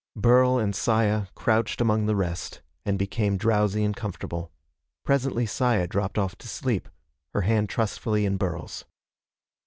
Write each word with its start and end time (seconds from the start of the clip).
Burl 0.15 0.57
and 0.57 0.75
Saya 0.75 1.27
crouched 1.35 1.79
among 1.79 2.07
the 2.07 2.15
rest, 2.15 2.63
and 2.87 2.97
became 2.97 3.37
drowsy 3.37 3.83
and 3.83 3.95
comfortable. 3.95 4.51
Presently 5.05 5.45
Saya 5.45 5.85
dropped 5.85 6.17
off 6.17 6.35
to 6.39 6.47
sleep, 6.47 6.89
her 7.35 7.41
hand 7.41 7.69
trustfully 7.69 8.25
in 8.25 8.37
Burl's. 8.37 8.85